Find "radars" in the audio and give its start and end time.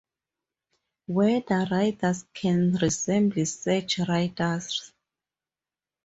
1.69-2.23, 3.99-4.91